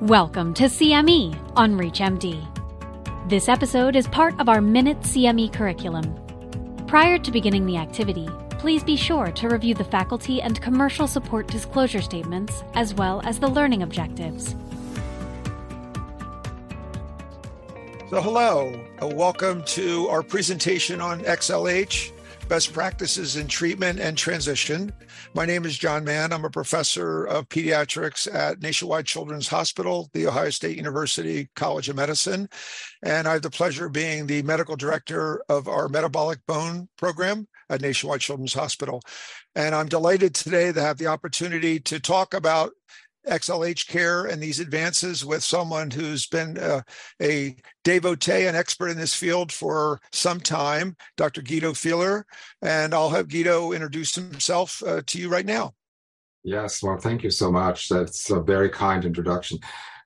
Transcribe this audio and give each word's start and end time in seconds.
Welcome 0.00 0.54
to 0.54 0.62
CME 0.62 1.52
on 1.56 1.74
ReachMD. 1.74 3.28
This 3.28 3.50
episode 3.50 3.94
is 3.94 4.08
part 4.08 4.32
of 4.40 4.48
our 4.48 4.62
Minute 4.62 4.98
CME 5.00 5.52
curriculum. 5.52 6.16
Prior 6.86 7.18
to 7.18 7.30
beginning 7.30 7.66
the 7.66 7.76
activity, 7.76 8.26
please 8.52 8.82
be 8.82 8.96
sure 8.96 9.30
to 9.32 9.48
review 9.50 9.74
the 9.74 9.84
faculty 9.84 10.40
and 10.40 10.58
commercial 10.62 11.06
support 11.06 11.48
disclosure 11.48 12.00
statements 12.00 12.64
as 12.72 12.94
well 12.94 13.20
as 13.26 13.40
the 13.40 13.48
learning 13.48 13.82
objectives. 13.82 14.56
So, 18.08 18.22
hello, 18.22 18.82
welcome 19.02 19.62
to 19.64 20.08
our 20.08 20.22
presentation 20.22 21.02
on 21.02 21.20
XLH 21.24 22.10
best 22.50 22.72
practices 22.72 23.36
in 23.36 23.46
treatment 23.46 24.00
and 24.00 24.18
transition. 24.18 24.92
My 25.34 25.46
name 25.46 25.64
is 25.64 25.78
John 25.78 26.04
Mahan. 26.04 26.32
I'm 26.32 26.44
a 26.44 26.50
professor 26.50 27.24
of 27.24 27.48
pediatrics 27.48 28.26
at 28.34 28.60
Nationwide 28.60 29.06
Children's 29.06 29.46
Hospital, 29.46 30.10
The 30.14 30.26
Ohio 30.26 30.50
State 30.50 30.76
University 30.76 31.48
College 31.54 31.88
of 31.88 31.94
Medicine. 31.94 32.48
And 33.04 33.28
I 33.28 33.34
have 33.34 33.42
the 33.42 33.50
pleasure 33.50 33.86
of 33.86 33.92
being 33.92 34.26
the 34.26 34.42
medical 34.42 34.74
director 34.74 35.40
of 35.48 35.68
our 35.68 35.88
metabolic 35.88 36.44
bone 36.48 36.88
program 36.98 37.46
at 37.68 37.82
Nationwide 37.82 38.20
Children's 38.20 38.54
Hospital. 38.54 39.00
And 39.54 39.72
I'm 39.72 39.88
delighted 39.88 40.34
today 40.34 40.72
to 40.72 40.80
have 40.80 40.98
the 40.98 41.06
opportunity 41.06 41.78
to 41.78 42.00
talk 42.00 42.34
about 42.34 42.72
XLH 43.28 43.86
care 43.86 44.26
and 44.26 44.42
these 44.42 44.60
advances 44.60 45.24
with 45.24 45.42
someone 45.42 45.90
who's 45.90 46.26
been 46.26 46.58
uh, 46.58 46.82
a 47.20 47.56
devotee 47.84 48.46
and 48.46 48.56
expert 48.56 48.88
in 48.88 48.96
this 48.96 49.14
field 49.14 49.52
for 49.52 50.00
some 50.12 50.40
time, 50.40 50.96
Dr. 51.16 51.42
Guido 51.42 51.72
Filler. 51.74 52.26
And 52.62 52.94
I'll 52.94 53.10
have 53.10 53.28
Guido 53.28 53.72
introduce 53.72 54.14
himself 54.14 54.82
uh, 54.86 55.02
to 55.06 55.18
you 55.18 55.28
right 55.28 55.46
now. 55.46 55.74
Yes, 56.42 56.82
well, 56.82 56.96
thank 56.96 57.22
you 57.22 57.30
so 57.30 57.52
much. 57.52 57.88
That's 57.88 58.30
a 58.30 58.40
very 58.40 58.70
kind 58.70 59.04
introduction. 59.04 59.58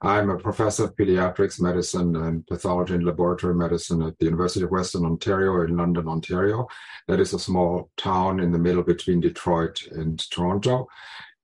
I'm 0.03 0.29
a 0.29 0.37
professor 0.37 0.85
of 0.85 0.97
pediatrics 0.97 1.61
medicine 1.61 2.17
and 2.17 2.47
pathology 2.47 2.95
and 2.95 3.05
laboratory 3.05 3.55
medicine 3.55 4.03
at 4.03 4.19
the 4.19 4.27
University 4.27 4.65
of 4.65 4.71
Western 4.71 5.07
Ontario 5.07 5.63
in 5.63 5.77
London, 5.77 6.09
Ontario. 6.09 6.67
That 7.09 7.21
is 7.21 7.33
a 7.33 7.39
small 7.39 7.89
town 7.97 8.41
in 8.41 8.53
the 8.53 8.59
middle 8.59 8.83
between 8.83 9.21
Detroit 9.21 9.87
and 9.93 10.19
Toronto. 10.31 10.89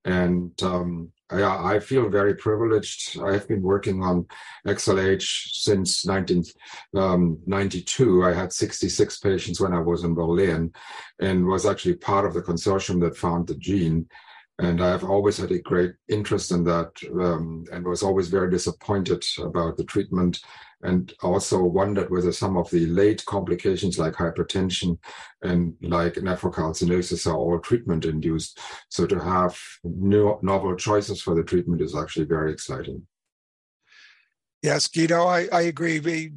And 0.05 0.61
um, 0.63 1.13
yeah, 1.33 1.63
I 1.63 1.79
feel 1.79 2.09
very 2.09 2.35
privileged. 2.35 3.21
I've 3.21 3.47
been 3.47 3.63
working 3.63 4.03
on 4.03 4.27
XLH 4.67 5.53
since 5.53 6.05
1992. 6.05 8.05
Um, 8.05 8.29
I 8.29 8.35
had 8.35 8.53
66 8.53 9.19
patients 9.19 9.61
when 9.61 9.73
I 9.73 9.81
was 9.81 10.03
in 10.05 10.15
Berlin 10.15 10.73
and 11.21 11.47
was 11.47 11.67
actually 11.67 11.97
part 11.97 12.27
of 12.27 12.35
the 12.35 12.43
consortium 12.43 13.01
that 13.03 13.17
found 13.17 13.47
the 13.47 13.55
gene. 13.55 14.09
And 14.59 14.83
I've 14.83 15.05
always 15.05 15.39
had 15.39 15.53
a 15.53 15.61
great 15.61 15.93
interest 16.09 16.51
in 16.51 16.65
that 16.65 16.91
um, 17.13 17.65
and 17.73 17.87
was 17.87 18.03
always 18.03 18.29
very 18.29 18.51
disappointed 18.51 19.25
about 19.39 19.77
the 19.77 19.85
treatment 19.85 20.41
and 20.83 21.13
also 21.23 21.63
wondered 21.63 22.11
whether 22.11 22.33
some 22.33 22.57
of 22.57 22.71
the 22.71 22.87
late 22.87 23.25
complications 23.27 23.99
like 23.99 24.15
hypertension 24.15 24.99
and 25.43 25.75
like 25.83 26.15
nephrocalcinosis 26.15 27.27
are 27.27 27.37
all 27.37 27.59
treatment 27.59 28.05
induced. 28.05 28.59
So 28.89 29.07
to 29.07 29.19
have 29.19 29.59
new 29.85 30.39
novel 30.43 30.77
choices 30.77 31.21
for 31.21 31.35
the 31.35 31.45
treatment 31.45 31.83
is 31.83 31.97
actually 31.97 32.27
very 32.27 32.53
exciting. 32.53 33.07
Yes, 34.63 34.89
Guido, 34.89 35.25
I, 35.25 35.49
I 35.53 35.63
agree. 35.63 36.01
We, 36.01 36.33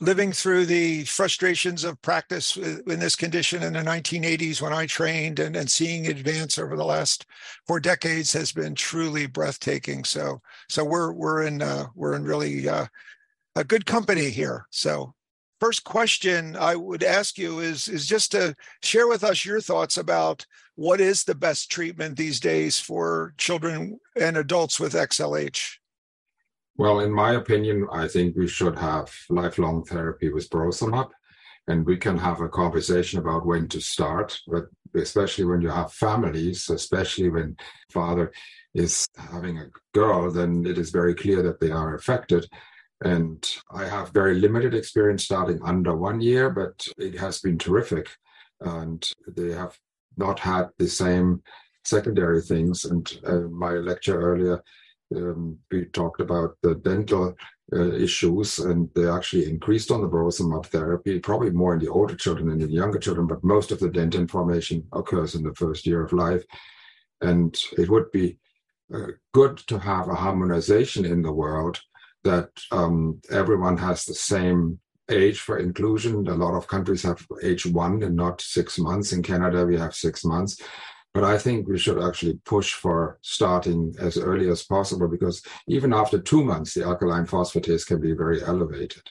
living 0.00 0.32
through 0.32 0.66
the 0.66 1.04
frustrations 1.04 1.84
of 1.84 2.00
practice 2.02 2.56
in 2.56 2.98
this 3.00 3.16
condition 3.16 3.62
in 3.62 3.72
the 3.72 3.80
1980s 3.80 4.60
when 4.60 4.72
I 4.72 4.86
trained 4.86 5.38
and, 5.38 5.56
and 5.56 5.70
seeing 5.70 6.08
advance 6.08 6.58
over 6.58 6.76
the 6.76 6.84
last 6.84 7.26
four 7.66 7.80
decades 7.80 8.32
has 8.34 8.52
been 8.52 8.74
truly 8.74 9.26
breathtaking. 9.26 10.04
So 10.04 10.42
so 10.68 10.84
we're 10.84 11.12
we're 11.12 11.44
in 11.44 11.62
uh, 11.62 11.86
we're 11.94 12.14
in 12.14 12.24
really 12.24 12.68
uh, 12.68 12.86
a 13.56 13.64
good 13.64 13.86
company 13.86 14.30
here. 14.30 14.66
So 14.70 15.14
first 15.60 15.84
question 15.84 16.56
I 16.56 16.74
would 16.74 17.02
ask 17.02 17.38
you 17.38 17.60
is 17.60 17.88
is 17.88 18.06
just 18.06 18.32
to 18.32 18.56
share 18.82 19.06
with 19.06 19.22
us 19.22 19.44
your 19.44 19.60
thoughts 19.60 19.96
about 19.96 20.46
what 20.74 21.00
is 21.00 21.24
the 21.24 21.34
best 21.34 21.70
treatment 21.70 22.16
these 22.16 22.40
days 22.40 22.78
for 22.78 23.34
children 23.36 24.00
and 24.20 24.36
adults 24.36 24.80
with 24.80 24.94
XLH. 24.94 25.76
Well, 26.76 27.00
in 27.00 27.12
my 27.12 27.34
opinion, 27.34 27.86
I 27.92 28.08
think 28.08 28.34
we 28.34 28.48
should 28.48 28.78
have 28.78 29.12
lifelong 29.28 29.84
therapy 29.84 30.32
with 30.32 30.48
Burosumab, 30.48 31.10
and 31.68 31.84
we 31.84 31.98
can 31.98 32.16
have 32.16 32.40
a 32.40 32.48
conversation 32.48 33.18
about 33.18 33.44
when 33.44 33.68
to 33.68 33.80
start. 33.80 34.40
But 34.48 34.64
especially 34.94 35.44
when 35.44 35.60
you 35.60 35.68
have 35.68 35.92
families, 35.92 36.70
especially 36.70 37.28
when 37.28 37.56
father 37.90 38.32
is 38.74 39.06
having 39.16 39.58
a 39.58 39.70
girl, 39.92 40.30
then 40.30 40.64
it 40.66 40.78
is 40.78 40.90
very 40.90 41.14
clear 41.14 41.42
that 41.42 41.60
they 41.60 41.70
are 41.70 41.94
affected. 41.94 42.48
And 43.04 43.48
I 43.70 43.84
have 43.86 44.10
very 44.10 44.34
limited 44.34 44.74
experience 44.74 45.24
starting 45.24 45.60
under 45.64 45.96
one 45.96 46.20
year, 46.20 46.50
but 46.50 46.86
it 46.98 47.18
has 47.18 47.40
been 47.40 47.58
terrific. 47.58 48.08
And 48.60 49.04
they 49.26 49.52
have 49.52 49.76
not 50.16 50.38
had 50.38 50.68
the 50.78 50.88
same 50.88 51.42
secondary 51.84 52.42
things. 52.42 52.84
And 52.84 53.20
uh, 53.26 53.48
my 53.50 53.72
lecture 53.72 54.20
earlier, 54.20 54.62
um, 55.16 55.58
we 55.70 55.86
talked 55.86 56.20
about 56.20 56.56
the 56.62 56.76
dental 56.76 57.34
uh, 57.72 57.92
issues, 57.92 58.58
and 58.58 58.88
they 58.94 59.08
actually 59.08 59.48
increased 59.48 59.90
on 59.90 60.00
the 60.00 60.08
burosumab 60.08 60.66
therapy, 60.66 61.18
probably 61.18 61.50
more 61.50 61.74
in 61.74 61.80
the 61.80 61.90
older 61.90 62.14
children 62.14 62.48
than 62.48 62.60
in 62.60 62.68
the 62.68 62.72
younger 62.72 62.98
children, 62.98 63.26
but 63.26 63.42
most 63.42 63.72
of 63.72 63.80
the 63.80 63.88
dentin 63.88 64.30
formation 64.30 64.86
occurs 64.92 65.34
in 65.34 65.42
the 65.42 65.54
first 65.54 65.86
year 65.86 66.04
of 66.04 66.12
life. 66.12 66.44
And 67.20 67.58
it 67.78 67.88
would 67.88 68.10
be 68.12 68.38
uh, 68.92 69.12
good 69.32 69.56
to 69.68 69.78
have 69.78 70.08
a 70.08 70.14
harmonization 70.14 71.04
in 71.04 71.22
the 71.22 71.32
world 71.32 71.80
that 72.24 72.50
um, 72.70 73.20
everyone 73.30 73.76
has 73.76 74.04
the 74.04 74.14
same 74.14 74.78
age 75.10 75.40
for 75.40 75.58
inclusion. 75.58 76.28
A 76.28 76.34
lot 76.34 76.54
of 76.54 76.66
countries 76.66 77.02
have 77.02 77.26
age 77.42 77.66
one 77.66 78.02
and 78.02 78.16
not 78.16 78.40
six 78.40 78.78
months. 78.78 79.12
In 79.12 79.22
Canada, 79.22 79.66
we 79.66 79.76
have 79.76 79.94
six 79.94 80.24
months. 80.24 80.60
But 81.14 81.24
I 81.24 81.36
think 81.36 81.68
we 81.68 81.78
should 81.78 82.02
actually 82.02 82.38
push 82.44 82.72
for 82.72 83.18
starting 83.20 83.94
as 83.98 84.16
early 84.16 84.48
as 84.48 84.62
possible 84.62 85.08
because 85.08 85.42
even 85.68 85.92
after 85.92 86.18
two 86.18 86.42
months, 86.42 86.72
the 86.72 86.84
alkaline 86.84 87.26
phosphatase 87.26 87.86
can 87.86 88.00
be 88.00 88.12
very 88.12 88.42
elevated. 88.42 89.02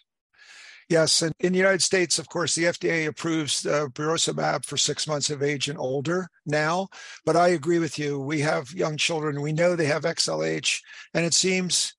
Yes, 0.90 1.22
and 1.22 1.34
in 1.40 1.54
the 1.54 1.60
United 1.60 1.82
States, 1.82 2.20
of 2.20 2.28
course, 2.28 2.54
the 2.54 2.66
FDA 2.66 3.08
approves 3.08 3.66
uh, 3.66 3.88
burosumab 3.94 4.66
for 4.66 4.76
six 4.76 5.08
months 5.08 5.30
of 5.30 5.42
age 5.42 5.70
and 5.70 5.80
older 5.80 6.28
now. 6.46 6.90
But 7.26 7.38
I 7.38 7.50
agree 7.50 7.80
with 7.80 7.98
you. 7.98 8.20
We 8.20 8.42
have 8.42 8.74
young 8.74 8.98
children. 8.98 9.42
We 9.42 9.54
know 9.54 9.76
they 9.76 9.86
have 9.86 10.04
XLH, 10.04 10.82
and 11.14 11.24
it 11.24 11.34
seems 11.34 11.94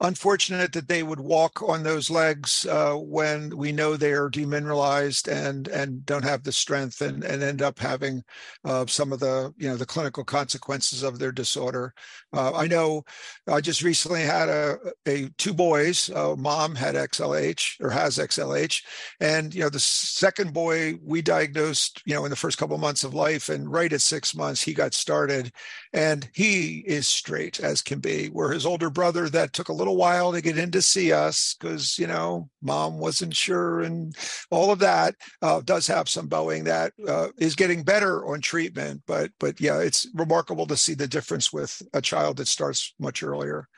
unfortunate 0.00 0.72
that 0.72 0.88
they 0.88 1.02
would 1.02 1.20
walk 1.20 1.62
on 1.62 1.82
those 1.82 2.10
legs 2.10 2.66
uh, 2.66 2.94
when 2.94 3.56
we 3.56 3.72
know 3.72 3.96
they 3.96 4.12
are 4.12 4.28
demineralized 4.28 5.26
and 5.26 5.68
and 5.68 6.04
don't 6.04 6.24
have 6.24 6.42
the 6.42 6.52
strength 6.52 7.00
and, 7.00 7.24
and 7.24 7.42
end 7.42 7.62
up 7.62 7.78
having 7.78 8.22
uh, 8.64 8.84
some 8.86 9.10
of 9.10 9.20
the 9.20 9.52
you 9.56 9.68
know 9.68 9.76
the 9.76 9.86
clinical 9.86 10.22
consequences 10.22 11.02
of 11.02 11.18
their 11.18 11.32
disorder. 11.32 11.94
Uh, 12.34 12.52
I 12.54 12.66
know 12.66 13.04
I 13.48 13.62
just 13.62 13.82
recently 13.82 14.20
had 14.20 14.50
a, 14.50 14.76
a 15.06 15.30
two 15.38 15.54
boys. 15.54 16.10
mom 16.10 16.74
had 16.74 16.94
XLH 16.94 17.80
or 17.80 17.88
has 17.88 18.18
XLH, 18.18 18.82
and 19.20 19.54
you 19.54 19.62
know 19.62 19.70
the 19.70 19.80
second 19.80 20.52
boy 20.52 20.98
we 21.02 21.22
diagnosed 21.22 22.02
you 22.04 22.14
know 22.14 22.24
in 22.24 22.30
the 22.30 22.36
first 22.36 22.58
couple 22.58 22.76
months 22.76 23.02
of 23.02 23.14
life, 23.14 23.48
and 23.48 23.72
right 23.72 23.92
at 23.92 24.02
six 24.02 24.34
months 24.34 24.60
he 24.60 24.74
got 24.74 24.92
started, 24.92 25.50
and 25.96 26.28
he 26.34 26.84
is 26.86 27.08
straight 27.08 27.58
as 27.58 27.80
can 27.80 28.00
be. 28.00 28.26
Where 28.26 28.52
his 28.52 28.66
older 28.66 28.90
brother. 28.90 29.28
That 29.30 29.54
took 29.54 29.70
a 29.70 29.72
little 29.72 29.96
while 29.96 30.30
to 30.32 30.42
get 30.42 30.58
in 30.58 30.70
to 30.72 30.82
see 30.82 31.10
us 31.10 31.56
because 31.58 31.98
you 31.98 32.06
know 32.06 32.50
mom 32.62 32.98
wasn't 32.98 33.34
sure 33.34 33.80
and 33.80 34.14
all 34.50 34.70
of 34.70 34.78
that 34.80 35.14
uh, 35.40 35.62
does 35.64 35.86
have 35.86 36.08
some 36.08 36.26
bowing 36.26 36.64
that 36.64 36.92
uh, 37.08 37.28
is 37.38 37.54
getting 37.54 37.82
better 37.82 38.26
on 38.26 38.40
treatment 38.40 39.02
but 39.06 39.30
but 39.40 39.58
yeah 39.60 39.80
it's 39.80 40.06
remarkable 40.14 40.66
to 40.66 40.76
see 40.76 40.94
the 40.94 41.08
difference 41.08 41.52
with 41.52 41.80
a 41.94 42.00
child 42.00 42.36
that 42.36 42.48
starts 42.48 42.94
much 42.98 43.22
earlier. 43.22 43.68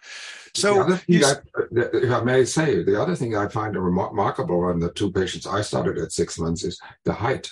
So 0.54 0.82
I, 0.82 1.00
if 1.06 2.10
i 2.10 2.20
may 2.20 2.44
say 2.44 2.82
the 2.82 3.00
other 3.00 3.14
thing 3.14 3.36
i 3.36 3.46
find 3.46 3.76
remarkable 3.76 4.64
on 4.64 4.80
the 4.80 4.90
two 4.92 5.12
patients 5.12 5.46
i 5.46 5.62
started 5.62 5.98
at 5.98 6.12
six 6.12 6.38
months 6.38 6.64
is 6.64 6.80
the 7.04 7.12
height. 7.12 7.48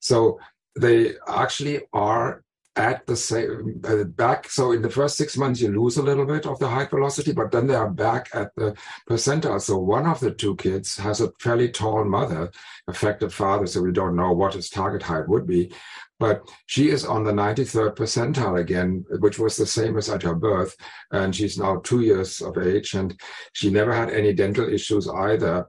So 0.00 0.38
they 0.78 1.14
actually 1.28 1.80
are 1.92 2.41
at 2.76 3.06
the 3.06 3.16
same 3.16 3.80
uh, 3.86 4.04
back. 4.04 4.48
So 4.48 4.72
in 4.72 4.80
the 4.80 4.90
first 4.90 5.16
six 5.16 5.36
months, 5.36 5.60
you 5.60 5.68
lose 5.68 5.98
a 5.98 6.02
little 6.02 6.24
bit 6.24 6.46
of 6.46 6.58
the 6.58 6.68
height 6.68 6.90
velocity, 6.90 7.32
but 7.32 7.50
then 7.50 7.66
they 7.66 7.74
are 7.74 7.90
back 7.90 8.30
at 8.32 8.54
the 8.56 8.74
percentile. 9.08 9.60
So 9.60 9.76
one 9.78 10.06
of 10.06 10.20
the 10.20 10.30
two 10.30 10.56
kids 10.56 10.96
has 10.96 11.20
a 11.20 11.32
fairly 11.38 11.70
tall 11.70 12.04
mother, 12.04 12.50
affected 12.88 13.32
father. 13.32 13.66
So 13.66 13.82
we 13.82 13.92
don't 13.92 14.16
know 14.16 14.32
what 14.32 14.54
his 14.54 14.70
target 14.70 15.02
height 15.02 15.28
would 15.28 15.46
be. 15.46 15.72
But 16.18 16.48
she 16.66 16.88
is 16.88 17.04
on 17.04 17.24
the 17.24 17.32
93rd 17.32 17.96
percentile 17.96 18.60
again, 18.60 19.04
which 19.18 19.38
was 19.38 19.56
the 19.56 19.66
same 19.66 19.98
as 19.98 20.08
at 20.08 20.22
her 20.22 20.34
birth. 20.34 20.74
And 21.10 21.34
she's 21.34 21.58
now 21.58 21.80
two 21.84 22.00
years 22.00 22.40
of 22.40 22.56
age 22.56 22.94
and 22.94 23.20
she 23.52 23.70
never 23.70 23.92
had 23.92 24.08
any 24.08 24.32
dental 24.32 24.68
issues 24.68 25.08
either. 25.08 25.66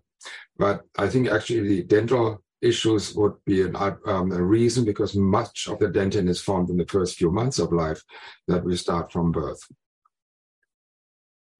But 0.58 0.84
I 0.98 1.08
think 1.08 1.28
actually 1.28 1.68
the 1.68 1.84
dental 1.84 2.43
issues 2.63 3.13
would 3.15 3.33
be 3.45 3.62
an, 3.62 3.75
um, 3.75 4.31
a 4.31 4.42
reason 4.42 4.86
because 4.86 5.15
much 5.15 5.68
of 5.68 5.80
the 5.80 5.88
dentin 5.88 6.30
is 6.30 6.42
formed 6.42 6.69
in 6.69 6.77
the 6.77 6.86
first 6.86 7.18
few 7.18 7.31
months 7.31 7.60
of 7.60 7.71
life 7.71 8.01
that 8.48 8.63
we 8.63 8.75
start 8.75 9.12
from 9.12 9.31
birth. 9.31 9.62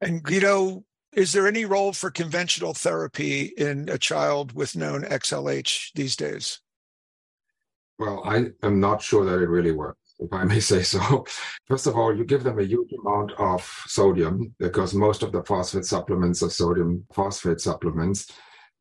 And 0.02 0.24
Guido, 0.24 0.84
is 1.14 1.34
there 1.34 1.48
any 1.48 1.66
role 1.66 1.94
for 1.94 2.10
conventional 2.10 2.74
therapy 2.74 3.54
in 3.58 3.90
a 3.90 3.98
child 3.98 4.54
with 4.54 4.76
known 4.76 5.04
XLH 5.04 5.92
these 5.94 6.16
days? 6.16 6.60
Well, 8.00 8.24
I 8.26 8.48
am 8.64 8.80
not 8.80 9.02
sure 9.02 9.24
that 9.26 9.42
it 9.42 9.48
really 9.48 9.72
works 9.72 10.04
if 10.20 10.34
I 10.34 10.44
may 10.44 10.60
say 10.72 10.84
so. 10.84 11.26
First 11.68 11.88
of 11.88 11.96
all, 11.96 12.16
you 12.16 12.24
give 12.24 12.44
them 12.44 12.60
a 12.60 12.64
huge 12.64 12.92
amount 13.00 13.34
of 13.38 13.62
sodium 13.88 14.56
because 14.60 14.94
most 14.94 15.24
of 15.24 15.32
the 15.32 15.44
phosphate 15.44 15.86
supplements 15.86 16.42
are 16.44 16.50
sodium 16.50 17.06
phosphate 17.14 17.62
supplements. 17.62 18.32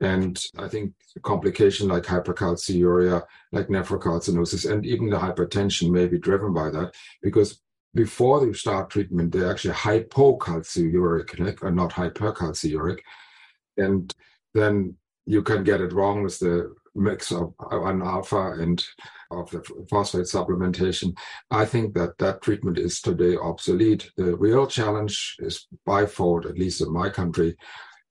And 0.00 0.43
I 0.59 0.69
think 0.69 0.94
complication 1.23 1.89
like 1.89 2.03
hypercalciuria, 2.03 3.23
like 3.53 3.69
nephrocalcinosis, 3.69 4.71
and 4.71 4.85
even 4.85 5.11
the 5.11 5.19
hypertension 5.19 5.91
may 5.91 6.06
be 6.06 6.19
driven 6.19 6.53
by 6.53 6.71
that 6.71 6.94
because 7.23 7.61
before 7.94 8.44
you 8.44 8.55
start 8.55 8.91
treatment, 8.91 9.33
they're 9.33 9.50
actually 9.50 9.75
hypocalciuric, 9.75 11.62
or 11.62 11.71
not 11.71 11.93
hypercalciuric. 11.93 12.99
And 13.77 14.12
then 14.55 14.97
you 15.27 15.43
can 15.43 15.62
get 15.62 15.81
it 15.81 15.93
wrong 15.93 16.23
with 16.23 16.39
the 16.39 16.75
mix 16.94 17.33
of 17.33 17.55
an 17.71 18.03
alpha 18.03 18.53
and 18.53 18.85
of 19.31 19.50
the 19.50 19.62
phosphate 19.89 20.27
supplementation. 20.27 21.17
I 21.50 21.65
think 21.65 21.94
that 21.94 22.19
that 22.19 22.43
treatment 22.43 22.79
is 22.79 23.00
today 23.00 23.37
obsolete. 23.37 24.11
The 24.17 24.37
real 24.37 24.67
challenge 24.67 25.37
is 25.39 25.67
bifold, 25.87 26.47
at 26.47 26.59
least 26.59 26.81
in 26.81 26.93
my 26.93 27.09
country. 27.09 27.56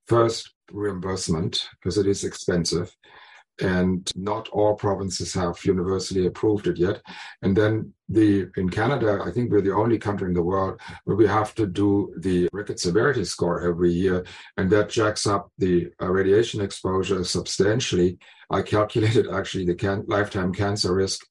First, 0.07 0.53
reimbursement, 0.71 1.67
because 1.79 1.97
it 1.97 2.07
is 2.07 2.23
expensive 2.23 2.95
and 3.61 4.11
not 4.15 4.49
all 4.49 4.75
provinces 4.75 5.33
have 5.33 5.63
universally 5.63 6.25
approved 6.25 6.67
it 6.67 6.77
yet. 6.77 7.01
And 7.41 7.55
then 7.55 7.93
the 8.09 8.47
in 8.57 8.69
Canada, 8.69 9.21
I 9.23 9.31
think 9.31 9.51
we're 9.51 9.61
the 9.61 9.75
only 9.75 9.97
country 9.97 10.27
in 10.27 10.33
the 10.33 10.41
world 10.41 10.79
where 11.05 11.15
we 11.15 11.27
have 11.27 11.53
to 11.55 11.67
do 11.67 12.13
the 12.19 12.49
rickets 12.51 12.83
severity 12.83 13.23
score 13.23 13.61
every 13.61 13.91
year, 13.91 14.25
and 14.57 14.69
that 14.71 14.89
jacks 14.89 15.27
up 15.27 15.51
the 15.57 15.89
uh, 16.01 16.09
radiation 16.09 16.61
exposure 16.61 17.23
substantially. 17.23 18.17
I 18.49 18.61
calculated 18.63 19.27
actually 19.31 19.65
the 19.65 19.75
can- 19.75 20.05
lifetime 20.07 20.53
cancer 20.53 20.93
risk 20.93 21.21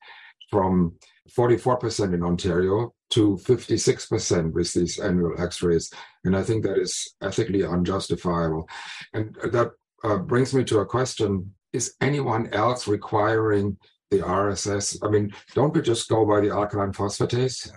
from 0.50 0.94
44% 1.36 2.14
in 2.14 2.22
Ontario 2.22 2.92
to 3.10 3.36
56% 3.42 4.52
with 4.52 4.72
these 4.72 4.98
annual 4.98 5.34
x-rays 5.40 5.92
and 6.24 6.36
i 6.36 6.42
think 6.42 6.64
that 6.64 6.78
is 6.78 7.14
ethically 7.20 7.64
unjustifiable 7.64 8.68
and 9.12 9.34
that 9.52 9.72
uh, 10.04 10.16
brings 10.16 10.54
me 10.54 10.64
to 10.64 10.78
a 10.78 10.86
question 10.86 11.52
is 11.72 11.94
anyone 12.00 12.48
else 12.52 12.88
requiring 12.88 13.76
the 14.10 14.18
RSS? 14.18 14.98
I 15.02 15.08
mean, 15.08 15.32
don't 15.54 15.72
we 15.72 15.82
just 15.82 16.08
go 16.08 16.26
by 16.26 16.40
the 16.40 16.50
alkaline 16.50 16.92
phosphatase? 16.92 17.70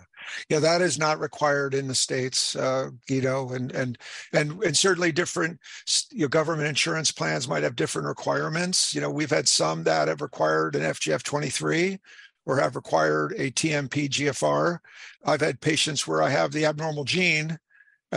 Yeah, 0.50 0.59
that 0.59 0.81
is 0.81 0.97
not 0.97 1.19
required 1.19 1.74
in 1.74 1.88
the 1.88 1.95
states, 1.95 2.56
uh, 2.56 2.89
Guido, 3.07 3.50
and 3.50 3.71
and 3.74 3.97
and 4.31 4.63
and 4.63 4.75
certainly 4.75 5.12
different. 5.12 5.59
Know, 6.13 6.29
government 6.29 6.69
insurance 6.69 7.12
plans 7.12 7.47
might 7.47 7.63
have 7.63 7.75
different 7.75 8.07
requirements. 8.07 8.95
You 8.95 9.01
know, 9.01 9.12
we've 9.12 9.29
had 9.29 9.50
some 9.50 9.83
that 9.83 10.07
have 10.07 10.21
required 10.21 10.75
an 10.75 10.81
FGF 10.81 11.24
twenty 11.24 11.50
three, 11.50 12.00
or 12.45 12.60
have 12.60 12.75
required 12.75 13.34
a 13.38 13.51
TMP 13.51 14.10
GFR. 14.10 14.80
I've 15.25 15.42
had 15.42 15.62
patients 15.62 16.07
where 16.07 16.22
I 16.22 16.30
have 16.30 16.51
the 16.51 16.66
abnormal 16.66 17.06
gene, 17.06 17.57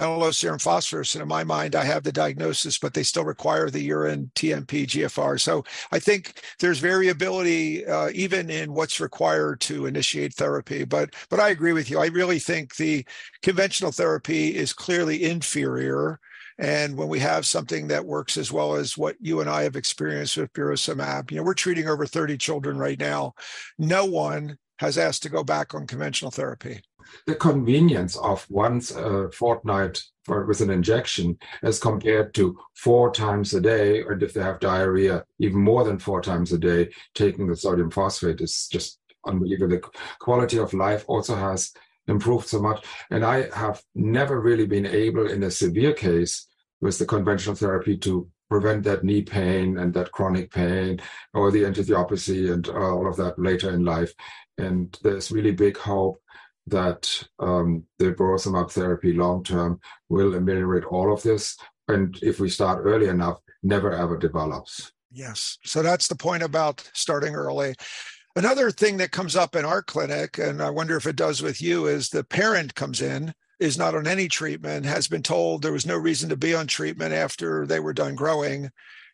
low 0.04 0.30
serum 0.30 0.58
phosphorus. 0.58 1.14
And 1.14 1.22
in 1.22 1.28
my 1.28 1.44
mind, 1.44 1.74
I 1.74 1.84
have 1.84 2.02
the 2.02 2.12
diagnosis, 2.12 2.78
but 2.78 2.94
they 2.94 3.02
still 3.02 3.24
require 3.24 3.70
the 3.70 3.82
urine 3.82 4.30
TMP 4.34 4.86
GFR. 4.86 5.40
So 5.40 5.64
I 5.92 5.98
think 5.98 6.42
there's 6.60 6.78
variability 6.78 7.86
uh, 7.86 8.10
even 8.12 8.50
in 8.50 8.74
what's 8.74 9.00
required 9.00 9.60
to 9.62 9.86
initiate 9.86 10.34
therapy. 10.34 10.84
But 10.84 11.14
but 11.30 11.40
I 11.40 11.50
agree 11.50 11.72
with 11.72 11.90
you. 11.90 11.98
I 11.98 12.06
really 12.06 12.38
think 12.38 12.76
the 12.76 13.06
conventional 13.42 13.92
therapy 13.92 14.54
is 14.54 14.72
clearly 14.72 15.24
inferior. 15.24 16.20
And 16.58 16.96
when 16.96 17.08
we 17.08 17.18
have 17.20 17.46
something 17.46 17.88
that 17.88 18.04
works 18.04 18.36
as 18.36 18.50
well 18.50 18.74
as 18.76 18.96
what 18.96 19.16
you 19.20 19.40
and 19.40 19.50
I 19.50 19.62
have 19.62 19.76
experienced 19.76 20.36
with 20.36 20.52
Burosumab, 20.52 21.30
you 21.30 21.36
know, 21.36 21.42
we're 21.42 21.54
treating 21.54 21.88
over 21.88 22.06
30 22.06 22.38
children 22.38 22.78
right 22.78 22.98
now. 22.98 23.34
No 23.78 24.04
one 24.04 24.58
has 24.78 24.98
asked 24.98 25.22
to 25.24 25.28
go 25.28 25.44
back 25.44 25.74
on 25.74 25.86
conventional 25.86 26.30
therapy 26.30 26.80
the 27.26 27.34
convenience 27.34 28.16
of 28.16 28.46
once 28.50 28.90
a 28.90 29.30
fortnight 29.30 30.02
for, 30.24 30.44
with 30.46 30.60
an 30.60 30.70
injection 30.70 31.38
as 31.62 31.78
compared 31.78 32.34
to 32.34 32.58
four 32.74 33.12
times 33.12 33.54
a 33.54 33.60
day, 33.60 34.02
or 34.02 34.12
if 34.12 34.32
they 34.32 34.42
have 34.42 34.60
diarrhea, 34.60 35.24
even 35.38 35.60
more 35.60 35.84
than 35.84 35.98
four 35.98 36.20
times 36.20 36.52
a 36.52 36.58
day, 36.58 36.88
taking 37.14 37.46
the 37.46 37.56
sodium 37.56 37.90
phosphate 37.90 38.40
is 38.40 38.68
just 38.70 38.98
unbelievable. 39.26 39.68
The 39.68 39.82
quality 40.18 40.58
of 40.58 40.74
life 40.74 41.04
also 41.08 41.34
has 41.34 41.72
improved 42.08 42.46
so 42.46 42.60
much. 42.60 42.84
And 43.10 43.24
I 43.24 43.48
have 43.50 43.82
never 43.94 44.40
really 44.40 44.66
been 44.66 44.86
able, 44.86 45.26
in 45.26 45.42
a 45.42 45.50
severe 45.50 45.92
case, 45.92 46.46
with 46.80 46.98
the 46.98 47.06
conventional 47.06 47.56
therapy 47.56 47.96
to 47.98 48.28
prevent 48.48 48.84
that 48.84 49.02
knee 49.02 49.22
pain 49.22 49.78
and 49.78 49.92
that 49.94 50.12
chronic 50.12 50.52
pain 50.52 51.00
or 51.34 51.50
the 51.50 51.64
enthesopathy 51.64 52.50
and 52.50 52.68
all 52.68 53.08
of 53.08 53.16
that 53.16 53.38
later 53.38 53.70
in 53.70 53.84
life. 53.84 54.12
And 54.58 54.96
there's 55.02 55.32
really 55.32 55.52
big 55.52 55.76
hope 55.76 56.20
that 56.68 57.28
um, 57.38 57.84
the 57.98 58.12
burosumab 58.12 58.70
therapy 58.70 59.12
long 59.12 59.44
term 59.44 59.80
will 60.08 60.34
ameliorate 60.34 60.84
all 60.84 61.12
of 61.12 61.22
this. 61.22 61.56
And 61.88 62.18
if 62.22 62.40
we 62.40 62.48
start 62.48 62.82
early 62.84 63.08
enough, 63.08 63.38
never 63.62 63.92
ever 63.92 64.16
develops. 64.16 64.92
Yes. 65.12 65.58
So 65.64 65.82
that's 65.82 66.08
the 66.08 66.16
point 66.16 66.42
about 66.42 66.88
starting 66.92 67.34
early. 67.34 67.74
Another 68.36 68.70
thing 68.70 68.98
that 68.98 69.12
comes 69.12 69.34
up 69.34 69.56
in 69.56 69.64
our 69.64 69.82
clinic, 69.82 70.36
and 70.36 70.62
I 70.62 70.68
wonder 70.68 70.94
if 70.94 71.06
it 71.06 71.16
does 71.16 71.40
with 71.40 71.62
you, 71.62 71.86
is 71.86 72.10
the 72.10 72.22
parent 72.22 72.74
comes 72.74 73.00
in, 73.00 73.32
is 73.58 73.78
not 73.78 73.94
on 73.94 74.06
any 74.06 74.28
treatment, 74.28 74.84
has 74.84 75.08
been 75.08 75.22
told 75.22 75.62
there 75.62 75.72
was 75.72 75.86
no 75.86 75.96
reason 75.96 76.28
to 76.28 76.36
be 76.36 76.54
on 76.54 76.66
treatment 76.66 77.14
after 77.14 77.66
they 77.66 77.80
were 77.80 77.94
done 77.94 78.14
growing, 78.14 78.70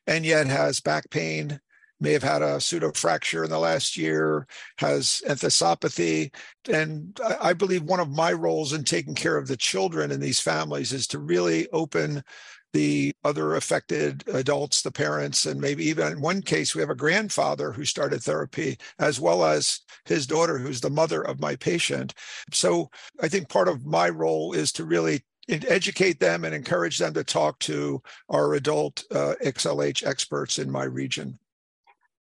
and 0.09 0.27
yet 0.27 0.49
has 0.49 0.81
back 0.81 1.09
pain, 1.11 1.61
may 2.01 2.13
have 2.13 2.25
had 2.25 2.43
a 2.43 2.57
pseudofracture 2.57 3.45
in 3.45 3.51
the 3.51 3.61
last 3.61 3.97
year, 3.97 4.49
has 4.79 5.23
enthesopathy. 5.29 6.33
And 6.69 7.17
I 7.41 7.53
believe 7.53 7.85
one 7.85 8.01
of 8.01 8.11
my 8.11 8.33
roles 8.33 8.73
in 8.73 8.83
taking 8.83 9.15
care 9.15 9.37
of 9.37 9.47
the 9.47 9.57
children 9.57 10.11
in 10.11 10.19
these 10.19 10.41
families 10.41 10.93
is 10.93 11.07
to 11.07 11.21
really 11.21 11.69
open 11.71 12.25
the 12.73 13.15
other 13.25 13.55
affected 13.55 14.25
adults, 14.29 14.83
the 14.83 14.91
parents, 14.91 15.47
and 15.47 15.61
maybe 15.61 15.85
even 15.85 16.13
in 16.13 16.21
one 16.21 16.43
case, 16.43 16.75
we 16.75 16.81
have 16.81 16.91
a 16.91 16.95
grandfather 16.95 17.73
who 17.73 17.85
started 17.85 18.23
therapy, 18.23 18.79
as 18.99 19.21
well 19.21 19.45
as 19.45 19.81
his 20.05 20.27
daughter, 20.27 20.59
who's 20.59 20.81
the 20.81 20.91
mother 20.91 21.23
of 21.23 21.41
my 21.41 21.57
patient. 21.57 22.15
So 22.53 22.91
I 23.21 23.29
think 23.29 23.49
part 23.49 23.69
of 23.69 23.85
my 23.85 24.09
role 24.09 24.53
is 24.53 24.73
to 24.73 24.85
really 24.85 25.23
educate 25.49 26.21
them 26.21 26.45
and 26.45 26.55
encourage 26.55 26.99
them 26.99 27.15
to 27.15 27.25
talk 27.25 27.59
to 27.61 28.03
our 28.29 28.55
adult 28.55 29.05
uh, 29.11 29.35
XLH 29.45 30.07
experts 30.07 30.59
in 30.59 30.71
my 30.71 30.85
region. 30.85 31.39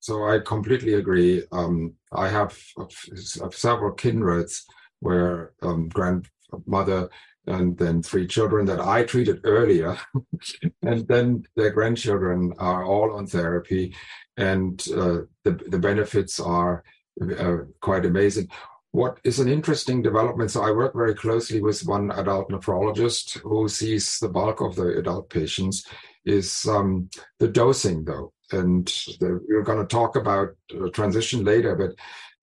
So 0.01 0.29
I 0.29 0.41
completely 0.41 0.95
agree. 0.95 1.45
Um, 1.51 1.95
I 2.13 2.29
have, 2.29 2.59
have, 2.77 3.55
several 3.55 3.93
kindreds 3.93 4.65
where 5.01 5.53
um, 5.63 5.89
grandmother 5.89 7.09
and 7.47 7.77
then 7.77 8.03
three 8.03 8.27
children 8.27 8.67
that 8.67 8.81
I 8.81 9.05
treated 9.05 9.41
earlier, 9.45 9.97
and 10.83 11.07
then 11.09 11.45
their 11.57 11.71
grandchildren 11.71 12.53
are 12.59 12.85
all 12.85 13.17
on 13.17 13.27
therapy, 13.27 13.95
and 14.37 14.83
uh, 14.97 15.21
the 15.45 15.53
the 15.69 15.79
benefits 15.79 16.41
are 16.41 16.85
uh, 17.39 17.57
quite 17.81 18.05
amazing. 18.05 18.49
What 18.93 19.19
is 19.25 19.41
an 19.41 19.49
interesting 19.49 20.03
development? 20.03 20.53
So 20.53 20.63
I 20.63 20.71
work 20.71 20.95
very 20.95 21.15
closely 21.15 21.61
with 21.61 21.81
one 21.81 22.13
adult 22.13 22.49
nephrologist 22.51 23.41
who 23.41 23.69
sees 23.69 24.19
the 24.21 24.29
bulk 24.29 24.61
of 24.61 24.77
the 24.77 24.99
adult 24.99 25.31
patients. 25.31 25.85
Is 26.25 26.67
um, 26.67 27.11
the 27.39 27.49
dosing 27.49 28.05
though? 28.05 28.33
and 28.53 28.87
the, 29.21 29.41
we're 29.49 29.63
going 29.63 29.79
to 29.79 29.87
talk 29.87 30.17
about 30.17 30.51
uh, 30.75 30.89
transition 30.91 31.45
later, 31.45 31.75
but 31.75 31.91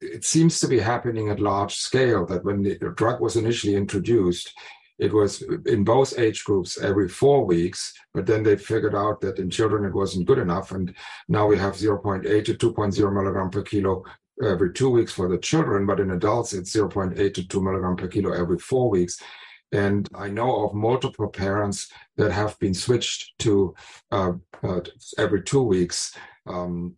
it 0.01 0.23
seems 0.23 0.59
to 0.59 0.67
be 0.67 0.79
happening 0.79 1.29
at 1.29 1.39
large 1.39 1.75
scale 1.75 2.25
that 2.25 2.43
when 2.43 2.63
the 2.63 2.75
drug 2.95 3.21
was 3.21 3.35
initially 3.35 3.75
introduced, 3.75 4.53
it 5.01 5.11
was 5.11 5.41
in 5.65 5.83
both 5.83 6.17
age 6.19 6.43
groups 6.43 6.79
every 6.79 7.09
four 7.09 7.43
weeks, 7.43 7.91
but 8.13 8.27
then 8.27 8.43
they 8.43 8.55
figured 8.55 8.93
out 8.93 9.19
that 9.21 9.39
in 9.39 9.49
children 9.49 9.83
it 9.83 9.95
wasn't 9.95 10.27
good 10.27 10.37
enough. 10.37 10.71
And 10.71 10.93
now 11.27 11.47
we 11.47 11.57
have 11.57 11.73
0.8 11.73 12.45
to 12.45 12.53
2.0 12.53 13.13
milligram 13.13 13.49
per 13.49 13.63
kilo 13.63 14.03
every 14.43 14.71
two 14.71 14.91
weeks 14.91 15.11
for 15.11 15.27
the 15.27 15.39
children, 15.39 15.87
but 15.87 15.99
in 15.99 16.11
adults 16.11 16.53
it's 16.53 16.75
0.8 16.75 17.33
to 17.33 17.47
2 17.47 17.61
milligram 17.63 17.95
per 17.95 18.07
kilo 18.07 18.31
every 18.31 18.59
four 18.59 18.91
weeks. 18.91 19.19
And 19.71 20.07
I 20.13 20.29
know 20.29 20.67
of 20.67 20.75
multiple 20.75 21.29
parents 21.29 21.91
that 22.17 22.31
have 22.31 22.59
been 22.59 22.75
switched 22.75 23.39
to 23.39 23.73
uh, 24.11 24.33
uh, 24.61 24.81
every 25.17 25.41
two 25.41 25.63
weeks 25.63 26.15
um, 26.45 26.95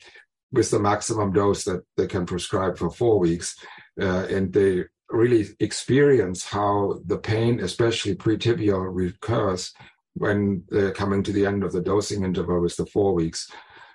with 0.52 0.72
the 0.72 0.80
maximum 0.80 1.32
dose 1.32 1.64
that 1.64 1.86
they 1.96 2.08
can 2.08 2.26
prescribe 2.26 2.78
for 2.78 2.92
four 2.92 3.18
weeks. 3.18 3.56
Uh, 4.02 4.26
and 4.30 4.52
they 4.52 4.84
really 5.14 5.48
experience 5.60 6.44
how 6.44 7.00
the 7.06 7.18
pain, 7.18 7.60
especially 7.60 8.16
pretibial, 8.16 8.90
recurs 8.92 9.74
when 10.16 10.64
they're 10.70 10.92
coming 10.92 11.24
to 11.24 11.32
the 11.32 11.46
end 11.46 11.64
of 11.64 11.72
the 11.72 11.82
dosing 11.82 12.24
interval 12.24 12.60
with 12.62 12.76
the 12.76 12.86
four 12.88 13.14
weeks. 13.14 13.50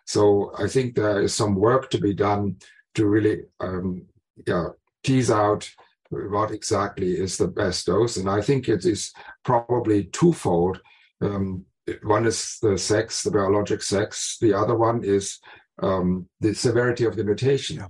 So 0.07 0.53
I 0.59 0.69
think 0.69 0.95
there 0.95 1.21
is 1.21 1.35
some 1.35 1.55
work 1.55 1.91
to 1.91 1.99
be 1.99 2.15
done 2.15 2.57
to 2.95 3.07
really 3.07 3.43
um, 3.61 4.07
yeah, 4.47 4.69
tease 5.03 5.31
out 5.31 5.69
what 6.11 6.51
exactly 6.51 7.13
is 7.13 7.37
the 7.37 7.49
best 7.49 7.87
dose. 7.87 8.17
And 8.17 8.31
I 8.31 8.41
think 8.41 8.69
it 8.69 8.85
is 8.85 9.13
probably 9.45 10.05
twofold. 10.05 10.81
Um, 11.21 11.67
one 12.03 12.27
is 12.27 12.59
the 12.63 12.79
sex, 12.79 13.23
the 13.23 13.31
biologic 13.31 13.83
sex. 13.83 14.39
The 14.41 14.55
other 14.55 14.77
one 14.77 15.05
is 15.05 15.39
um, 15.83 16.29
the 16.41 16.55
severity 16.55 17.05
of 17.05 17.17
the 17.17 17.25
mutation. 17.25 17.77
Yeah. 17.77 17.89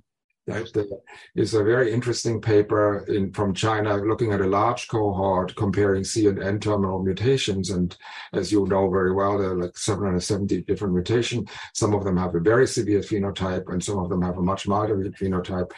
There 0.49 0.87
is 1.35 1.55
a 1.55 1.63
very 1.63 1.93
interesting 1.93 2.41
paper 2.41 3.05
in 3.07 3.33
from 3.33 3.53
China 3.55 3.97
looking 3.97 4.33
at 4.33 4.41
a 4.41 4.47
large 4.47 4.89
cohort 4.89 5.55
comparing 5.57 6.05
C 6.05 6.27
and 6.27 6.43
N 6.43 6.59
terminal 6.59 7.03
mutations. 7.03 7.71
And 7.71 7.97
as 8.33 8.51
you 8.51 8.67
know 8.67 8.91
very 8.91 9.13
well, 9.13 9.39
there 9.39 9.51
are 9.51 9.63
like 9.63 9.77
770 9.77 10.63
different 10.63 10.95
mutations. 10.95 11.51
Some 11.75 11.95
of 11.95 12.05
them 12.05 12.17
have 12.17 12.35
a 12.35 12.41
very 12.41 12.67
severe 12.67 13.01
phenotype, 13.01 13.71
and 13.71 13.83
some 13.85 13.99
of 13.99 14.09
them 14.09 14.23
have 14.23 14.39
a 14.39 14.43
much 14.43 14.67
milder 14.67 14.97
phenotype. 14.97 15.71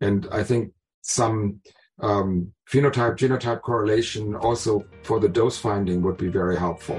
And 0.00 0.26
I 0.32 0.42
think 0.42 0.72
some 1.02 1.60
um, 2.00 2.52
phenotype 2.70 3.16
genotype 3.16 3.62
correlation 3.62 4.34
also 4.34 4.84
for 5.02 5.20
the 5.20 5.28
dose 5.28 5.58
finding 5.58 6.02
would 6.02 6.16
be 6.16 6.28
very 6.28 6.56
helpful. 6.56 6.98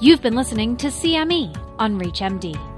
You've 0.00 0.22
been 0.22 0.36
listening 0.36 0.76
to 0.78 0.88
CME 0.88 1.56
on 1.78 2.00
ReachMD. 2.00 2.77